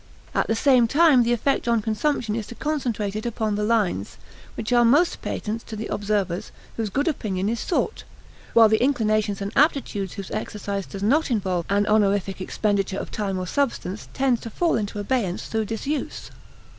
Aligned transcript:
At 0.33 0.47
the 0.47 0.55
same 0.55 0.87
time 0.87 1.21
the 1.21 1.31
effect 1.31 1.67
on 1.67 1.83
consumption 1.83 2.35
is 2.35 2.47
to 2.47 2.55
concentrate 2.55 3.15
it 3.15 3.27
upon 3.27 3.53
the 3.53 3.61
lines 3.63 4.17
which 4.55 4.73
are 4.73 4.83
most 4.83 5.21
patent 5.21 5.61
to 5.67 5.75
the 5.75 5.85
observers 5.93 6.51
whose 6.75 6.89
good 6.89 7.07
opinion 7.07 7.47
is 7.49 7.59
sought; 7.59 8.03
while 8.55 8.67
the 8.67 8.81
inclinations 8.81 9.41
and 9.43 9.51
aptitudes 9.55 10.13
whose 10.13 10.31
exercise 10.31 10.87
does 10.87 11.03
not 11.03 11.29
involve 11.29 11.67
a 11.69 11.85
honorific 11.87 12.41
expenditure 12.41 12.97
of 12.97 13.11
time 13.11 13.37
or 13.37 13.45
substance 13.45 14.07
tend 14.11 14.41
to 14.41 14.49
fall 14.49 14.75
into 14.75 14.97
abeyance 14.97 15.45
through 15.45 15.65
disuse. 15.65 16.31